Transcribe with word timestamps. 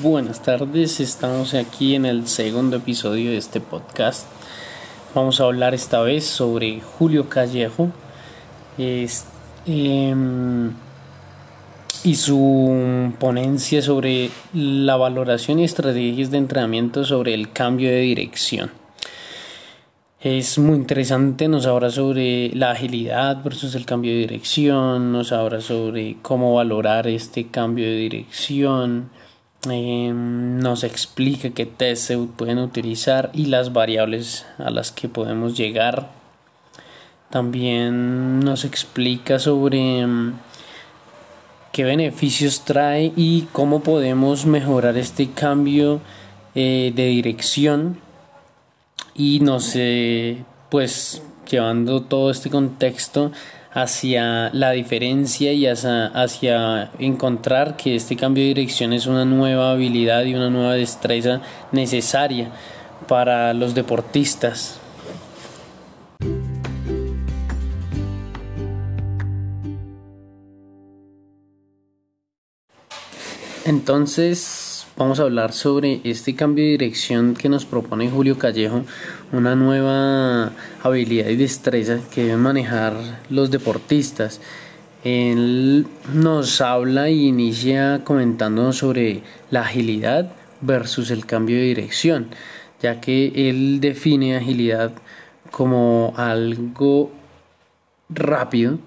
Buenas 0.00 0.40
tardes, 0.40 1.00
estamos 1.00 1.52
aquí 1.52 1.94
en 1.94 2.06
el 2.06 2.26
segundo 2.26 2.78
episodio 2.78 3.30
de 3.30 3.36
este 3.36 3.60
podcast. 3.60 4.26
Vamos 5.14 5.38
a 5.38 5.44
hablar 5.44 5.74
esta 5.74 6.00
vez 6.00 6.24
sobre 6.24 6.80
Julio 6.80 7.28
Callejo 7.28 7.90
em, 8.78 10.72
y 12.04 12.14
su 12.14 13.12
ponencia 13.18 13.82
sobre 13.82 14.30
la 14.54 14.96
valoración 14.96 15.58
y 15.58 15.64
estrategias 15.64 16.30
de 16.30 16.38
entrenamiento 16.38 17.04
sobre 17.04 17.34
el 17.34 17.52
cambio 17.52 17.90
de 17.90 18.00
dirección. 18.00 18.70
Es 20.22 20.58
muy 20.58 20.76
interesante, 20.76 21.48
nos 21.48 21.66
habla 21.66 21.90
sobre 21.90 22.48
la 22.54 22.70
agilidad 22.70 23.44
versus 23.44 23.74
el 23.74 23.84
cambio 23.84 24.12
de 24.12 24.20
dirección, 24.20 25.12
nos 25.12 25.32
habla 25.32 25.60
sobre 25.60 26.16
cómo 26.22 26.54
valorar 26.54 27.08
este 27.08 27.48
cambio 27.48 27.84
de 27.84 27.96
dirección, 27.96 29.10
Em, 29.70 30.58
nos 30.58 30.82
explica 30.82 31.50
qué 31.50 31.66
test 31.66 32.08
se 32.08 32.18
pueden 32.18 32.58
utilizar 32.58 33.30
y 33.32 33.46
las 33.46 33.72
variables 33.72 34.44
a 34.58 34.70
las 34.70 34.90
que 34.90 35.08
podemos 35.08 35.56
llegar. 35.56 36.10
También 37.30 38.40
nos 38.40 38.64
explica 38.64 39.38
sobre 39.38 40.00
em, 40.00 40.32
qué 41.70 41.84
beneficios 41.84 42.64
trae 42.64 43.12
y 43.14 43.42
cómo 43.52 43.84
podemos 43.84 44.46
mejorar 44.46 44.96
este 44.96 45.30
cambio 45.30 46.00
eh, 46.56 46.92
de 46.94 47.06
dirección 47.06 47.98
y 49.14 49.38
nos 49.40 49.76
pues 50.70 51.22
llevando 51.48 52.02
todo 52.02 52.30
este 52.30 52.50
contexto 52.50 53.30
hacia 53.74 54.50
la 54.52 54.72
diferencia 54.72 55.52
y 55.52 55.66
hacia, 55.66 56.90
encontrar 56.98 57.76
que 57.76 57.96
este 57.96 58.16
cambio 58.16 58.42
de 58.42 58.48
dirección 58.48 58.92
es 58.92 59.06
una 59.06 59.24
nueva 59.24 59.72
habilidad 59.72 60.24
y 60.24 60.34
una 60.34 60.50
nueva 60.50 60.74
destreza 60.74 61.40
necesaria 61.72 62.50
para 63.08 63.54
los 63.54 63.74
deportistas. 63.74 64.78
Entonces, 73.64 74.61
vamos 75.02 75.18
a 75.18 75.24
hablar 75.24 75.52
sobre 75.52 76.00
este 76.04 76.36
cambio 76.36 76.62
de 76.62 76.70
dirección 76.70 77.34
que 77.34 77.48
nos 77.48 77.64
propone 77.64 78.08
Julio 78.08 78.38
Callejo, 78.38 78.84
una 79.32 79.56
nueva 79.56 80.52
habilidad 80.80 81.28
y 81.28 81.34
destreza 81.34 81.98
que 82.14 82.22
deben 82.22 82.38
manejar 82.38 82.94
los 83.28 83.50
deportistas. 83.50 84.40
Él 85.02 85.88
nos 86.14 86.60
habla 86.60 87.10
y 87.10 87.26
inicia 87.26 88.02
comentándonos 88.04 88.76
sobre 88.76 89.22
la 89.50 89.62
agilidad 89.62 90.30
versus 90.60 91.10
el 91.10 91.26
cambio 91.26 91.56
de 91.56 91.64
dirección, 91.64 92.28
ya 92.80 93.00
que 93.00 93.50
él 93.50 93.80
define 93.80 94.36
agilidad 94.36 94.92
como 95.50 96.14
algo 96.16 97.10
rápido 98.08 98.78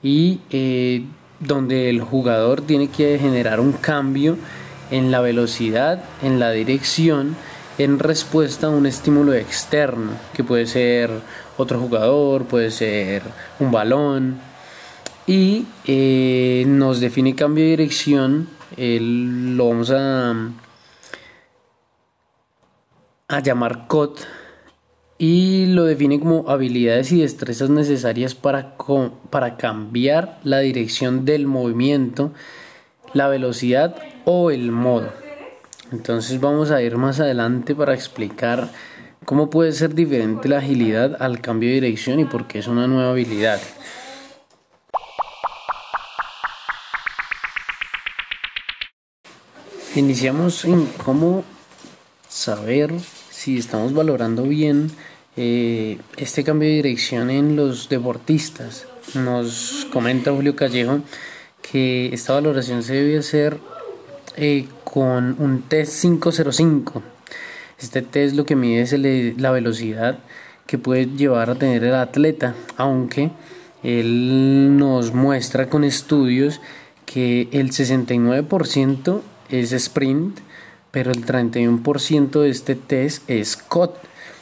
y 0.00 0.38
eh, 0.50 1.02
donde 1.40 1.90
el 1.90 2.02
jugador 2.02 2.60
tiene 2.60 2.86
que 2.86 3.18
generar 3.18 3.58
un 3.58 3.72
cambio 3.72 4.38
en 4.90 5.10
la 5.10 5.20
velocidad, 5.20 6.04
en 6.22 6.40
la 6.40 6.50
dirección, 6.50 7.36
en 7.78 7.98
respuesta 7.98 8.66
a 8.66 8.70
un 8.70 8.86
estímulo 8.86 9.34
externo, 9.34 10.12
que 10.34 10.44
puede 10.44 10.66
ser 10.66 11.10
otro 11.56 11.78
jugador, 11.78 12.44
puede 12.44 12.70
ser 12.70 13.22
un 13.58 13.70
balón, 13.70 14.38
y 15.26 15.66
eh, 15.86 16.64
nos 16.66 17.00
define 17.00 17.34
cambio 17.34 17.64
de 17.64 17.70
dirección, 17.70 18.48
lo 18.76 19.68
vamos 19.68 19.90
a, 19.90 20.34
a 23.28 23.40
llamar 23.40 23.86
COD, 23.86 24.18
y 25.18 25.66
lo 25.66 25.84
define 25.84 26.18
como 26.18 26.48
habilidades 26.48 27.12
y 27.12 27.20
destrezas 27.20 27.68
necesarias 27.68 28.34
para, 28.34 28.74
para 29.28 29.58
cambiar 29.58 30.40
la 30.44 30.60
dirección 30.60 31.26
del 31.26 31.46
movimiento 31.46 32.32
la 33.14 33.28
velocidad 33.28 33.96
o 34.24 34.50
el 34.50 34.72
modo. 34.72 35.12
Entonces 35.92 36.40
vamos 36.40 36.70
a 36.70 36.82
ir 36.82 36.96
más 36.96 37.20
adelante 37.20 37.74
para 37.74 37.94
explicar 37.94 38.70
cómo 39.24 39.50
puede 39.50 39.72
ser 39.72 39.94
diferente 39.94 40.48
la 40.48 40.58
agilidad 40.58 41.16
al 41.20 41.40
cambio 41.40 41.68
de 41.68 41.76
dirección 41.76 42.20
y 42.20 42.24
por 42.24 42.46
qué 42.46 42.60
es 42.60 42.68
una 42.68 42.86
nueva 42.86 43.10
habilidad. 43.10 43.60
Iniciamos 49.96 50.64
en 50.64 50.86
cómo 51.04 51.42
saber 52.28 52.92
si 53.30 53.58
estamos 53.58 53.92
valorando 53.92 54.44
bien 54.44 54.92
eh, 55.36 55.98
este 56.16 56.44
cambio 56.44 56.68
de 56.68 56.76
dirección 56.76 57.28
en 57.30 57.56
los 57.56 57.88
deportistas. 57.88 58.86
Nos 59.14 59.88
comenta 59.92 60.30
Julio 60.30 60.54
Callejo 60.54 61.00
que 61.62 62.12
esta 62.12 62.34
valoración 62.34 62.82
se 62.82 62.94
debe 62.94 63.18
hacer 63.18 63.58
eh, 64.36 64.66
con 64.84 65.36
un 65.38 65.62
test 65.62 66.00
505. 66.02 67.02
Este 67.78 68.02
test 68.02 68.36
lo 68.36 68.44
que 68.44 68.56
mide 68.56 68.82
es 68.82 68.92
la 69.38 69.50
velocidad 69.50 70.18
que 70.66 70.78
puede 70.78 71.06
llevar 71.06 71.50
a 71.50 71.56
tener 71.56 71.82
el 71.84 71.94
atleta, 71.94 72.54
aunque 72.76 73.30
él 73.82 74.76
nos 74.76 75.12
muestra 75.12 75.68
con 75.68 75.84
estudios 75.84 76.60
que 77.06 77.48
el 77.52 77.70
69% 77.70 79.20
es 79.48 79.72
sprint, 79.72 80.38
pero 80.90 81.10
el 81.10 81.24
31% 81.24 82.40
de 82.40 82.50
este 82.50 82.74
test 82.74 83.28
es 83.28 83.56
COT. 83.56 83.96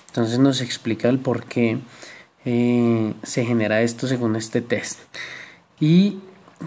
Entonces 0.08 0.38
nos 0.38 0.60
explica 0.60 1.08
el 1.08 1.18
por 1.18 1.44
qué 1.44 1.78
eh, 2.44 3.14
se 3.22 3.44
genera 3.44 3.82
esto 3.82 4.06
según 4.06 4.36
este 4.36 4.60
test. 4.60 4.98
Y 5.80 6.18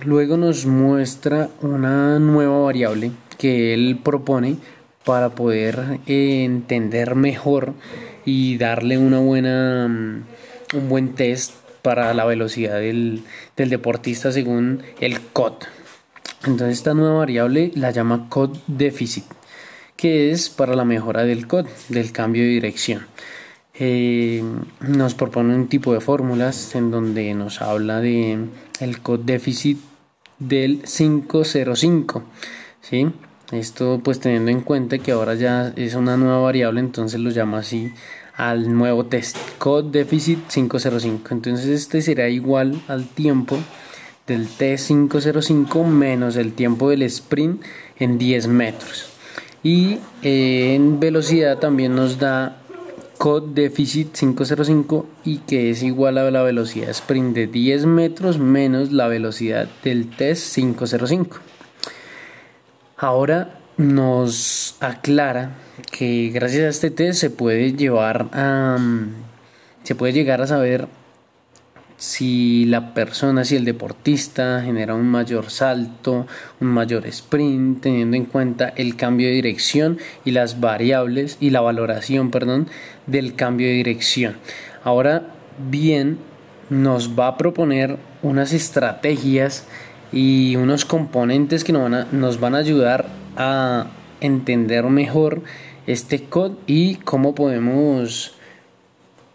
Luego 0.06 0.38
nos 0.38 0.66
muestra 0.66 1.50
una 1.62 2.18
nueva 2.18 2.60
variable 2.60 3.12
que 3.38 3.74
él 3.74 4.00
propone 4.02 4.56
para 5.06 5.30
poder 5.30 6.00
eh, 6.08 6.44
entender 6.46 7.16
mejor 7.16 7.74
y 8.26 8.58
darle 8.58 8.98
una 8.98 9.20
buena, 9.20 9.88
mm, 9.88 10.24
un 10.78 10.90
buen 10.90 11.14
test 11.14 11.54
para 11.82 12.14
la 12.14 12.26
velocidad 12.26 12.80
del, 12.80 13.24
del 13.58 13.70
deportista 13.70 14.32
según 14.32 14.82
el 15.00 15.20
COD. 15.20 15.54
Entonces 16.46 16.78
esta 16.78 16.94
nueva 16.94 17.20
variable 17.20 17.72
la 17.76 17.92
llama 17.92 18.28
COD 18.30 18.58
déficit, 18.68 19.26
que 19.96 20.32
es 20.32 20.50
para 20.50 20.76
la 20.76 20.86
mejora 20.86 21.24
del 21.24 21.48
COD, 21.48 21.68
del 21.90 22.12
cambio 22.12 22.44
de 22.44 22.50
dirección. 22.50 23.06
Eh, 23.74 24.44
nos 24.82 25.14
propone 25.14 25.56
un 25.56 25.70
tipo 25.70 25.94
de 25.94 26.02
fórmulas 26.02 26.76
en 26.76 26.92
donde 26.92 27.34
nos 27.34 27.62
habla 27.62 28.02
de 28.02 28.38
el 28.82 29.02
code 29.02 29.24
déficit 29.24 29.80
del 30.40 30.82
505 30.84 32.22
¿sí? 32.82 33.08
esto 33.54 34.02
pues 34.04 34.20
teniendo 34.20 34.52
en 34.52 34.60
cuenta 34.60 34.98
que 34.98 35.14
ahora 35.14 35.36
ya 35.36 35.72
es 35.78 35.96
una 35.96 36.18
nueva 36.18 36.40
variable 36.40 36.82
entonces 36.82 37.22
lo 37.22 37.30
llama 37.30 37.60
así 37.60 37.94
al 38.36 38.76
nuevo 38.76 39.06
test 39.06 39.38
code 39.58 39.90
déficit 39.90 40.40
505 40.50 41.30
entonces 41.32 41.68
este 41.68 42.02
será 42.02 42.28
igual 42.28 42.82
al 42.90 43.08
tiempo 43.08 43.58
del 44.28 44.50
test 44.50 44.88
505 44.88 45.86
menos 45.86 46.36
el 46.36 46.52
tiempo 46.52 46.90
del 46.90 47.04
sprint 47.04 47.64
en 48.00 48.18
10 48.18 48.48
metros 48.48 49.12
y 49.64 50.00
en 50.24 51.00
velocidad 51.00 51.60
también 51.60 51.96
nos 51.96 52.20
da 52.20 52.61
code 53.22 53.54
déficit 53.54 54.16
505 54.16 55.06
y 55.24 55.38
que 55.38 55.70
es 55.70 55.84
igual 55.84 56.18
a 56.18 56.32
la 56.32 56.42
velocidad 56.42 56.90
sprint 56.90 57.36
de 57.36 57.46
10 57.46 57.86
metros 57.86 58.40
menos 58.40 58.92
la 58.92 59.08
velocidad 59.08 59.70
del 59.84 60.10
test 60.10 60.56
505. 60.56 61.38
Ahora 62.98 63.60
nos 63.78 64.76
aclara 64.80 65.52
que 65.92 66.32
gracias 66.34 66.64
a 66.64 66.70
este 66.70 66.90
test 66.90 67.20
se 67.20 67.30
puede 67.30 67.74
llevar 67.74 68.28
a 68.34 68.80
se 69.84 69.94
puede 69.94 70.14
llegar 70.14 70.42
a 70.42 70.48
saber 70.48 70.88
si 72.02 72.66
la 72.66 72.96
persona, 72.96 73.46
si 73.46 73.56
el 73.56 73.64
deportista 73.64 74.64
genera 74.66 74.96
un 74.96 75.08
mayor 75.08 75.52
salto, 75.52 76.26
un 76.60 76.68
mayor 76.68 77.06
sprint, 77.06 77.84
teniendo 77.84 78.18
en 78.18 78.26
cuenta 78.26 78.70
el 78.70 78.96
cambio 78.96 79.28
de 79.28 79.36
dirección 79.36 80.00
y 80.26 80.32
las 80.32 80.60
variables 80.60 81.38
y 81.40 81.52
la 81.52 81.62
valoración, 81.62 82.32
perdón, 82.32 82.68
del 83.06 83.36
cambio 83.36 83.68
de 83.68 83.74
dirección. 83.74 84.38
Ahora 84.84 85.28
bien, 85.70 86.18
nos 86.72 87.20
va 87.20 87.28
a 87.28 87.38
proponer 87.38 87.98
unas 88.24 88.52
estrategias 88.52 89.68
y 90.12 90.56
unos 90.56 90.86
componentes 90.86 91.64
que 91.64 91.72
nos 91.72 91.84
van 91.84 91.94
a, 91.94 92.08
nos 92.12 92.40
van 92.40 92.56
a 92.56 92.58
ayudar 92.58 93.06
a 93.38 93.86
entender 94.22 94.86
mejor 94.86 95.44
este 95.86 96.24
code 96.24 96.56
y 96.66 96.96
cómo 96.96 97.36
podemos 97.36 98.34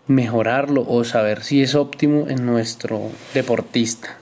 mejorarlo 0.07 0.85
o 0.87 1.05
saber 1.05 1.43
si 1.43 1.63
es 1.63 1.75
óptimo 1.75 2.27
en 2.29 2.47
nuestro 2.47 3.11
deportista. 3.35 4.19